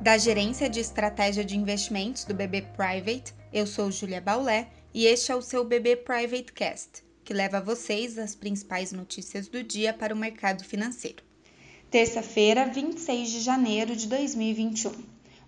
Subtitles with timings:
[0.00, 5.30] Da Gerência de Estratégia de Investimentos do BB Private, eu sou Julia Baulé e este
[5.30, 9.92] é o seu BB Private Cast, que leva a vocês as principais notícias do dia
[9.92, 11.22] para o mercado financeiro.
[11.90, 14.90] Terça-feira, 26 de janeiro de 2021.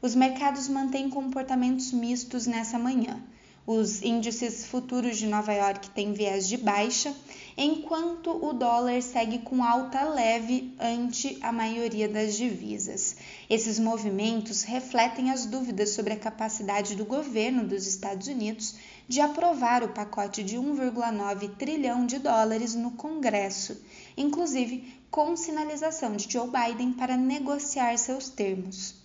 [0.02, 3.22] Os mercados mantêm comportamentos mistos nessa manhã.
[3.64, 7.14] Os índices futuros de Nova York têm viés de baixa,
[7.56, 13.14] enquanto o dólar segue com alta leve ante a maioria das divisas.
[13.48, 18.74] Esses movimentos refletem as dúvidas sobre a capacidade do governo dos Estados Unidos
[19.06, 23.80] de aprovar o pacote de 1,9 trilhão de dólares no Congresso,
[24.16, 29.01] inclusive com sinalização de Joe Biden para negociar seus termos.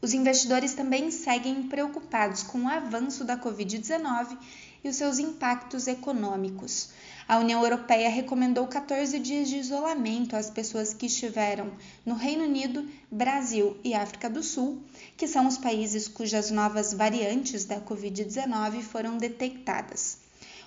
[0.00, 4.38] Os investidores também seguem preocupados com o avanço da Covid-19
[4.84, 6.90] e os seus impactos econômicos.
[7.26, 11.72] A União Europeia recomendou 14 dias de isolamento às pessoas que estiveram
[12.06, 14.80] no Reino Unido, Brasil e África do Sul,
[15.16, 20.18] que são os países cujas novas variantes da Covid-19 foram detectadas.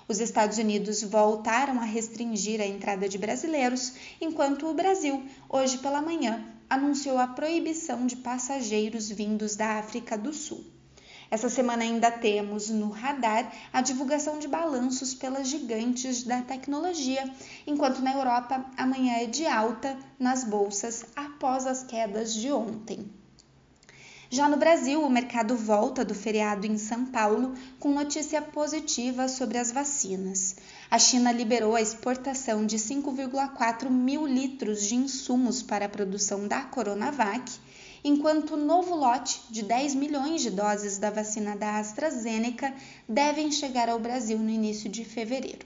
[0.06, 6.02] Os Estados Unidos voltaram a restringir a entrada de brasileiros, enquanto o Brasil, hoje pela
[6.02, 10.64] manhã, anunciou a proibição de passageiros vindos da África do Sul.
[11.30, 17.30] Essa semana ainda temos no radar a divulgação de balanços pelas gigantes da tecnologia,
[17.66, 23.06] enquanto na Europa amanhã é de alta nas bolsas após as quedas de ontem.
[24.30, 29.58] Já no Brasil, o mercado volta do feriado em São Paulo com notícia positiva sobre
[29.58, 30.56] as vacinas.
[30.92, 36.60] A China liberou a exportação de 5,4 mil litros de insumos para a produção da
[36.60, 37.50] Coronavac,
[38.04, 42.74] enquanto o novo lote de 10 milhões de doses da vacina da AstraZeneca
[43.08, 45.64] devem chegar ao Brasil no início de fevereiro.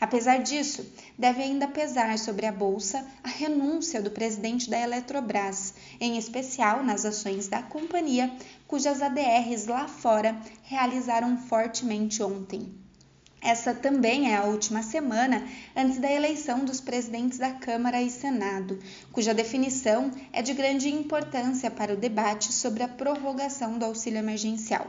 [0.00, 6.16] Apesar disso, deve ainda pesar sobre a bolsa a renúncia do presidente da Eletrobras, em
[6.16, 8.34] especial nas ações da companhia,
[8.66, 12.82] cujas ADRs lá fora realizaram fortemente ontem.
[13.44, 15.46] Essa também é a última semana
[15.76, 18.78] antes da eleição dos presidentes da Câmara e Senado,
[19.12, 24.86] cuja definição é de grande importância para o debate sobre a prorrogação do auxílio emergencial,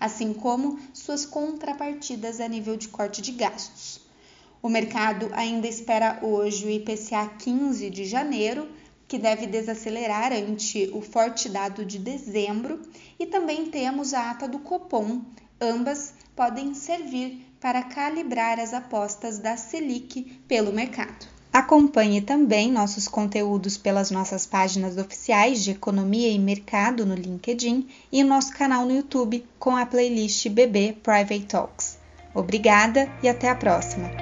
[0.00, 4.00] assim como suas contrapartidas a nível de corte de gastos.
[4.62, 8.66] O mercado ainda espera hoje o IPCA 15 de janeiro,
[9.06, 12.80] que deve desacelerar ante o forte dado de dezembro,
[13.18, 15.20] e também temos a ata do Copom.
[15.60, 21.26] Ambas podem servir para calibrar as apostas da Selic pelo mercado.
[21.52, 28.22] Acompanhe também nossos conteúdos pelas nossas páginas oficiais de Economia e Mercado no LinkedIn e
[28.22, 31.98] nosso canal no YouTube com a playlist BB Private Talks.
[32.32, 34.19] Obrigada e até a próxima!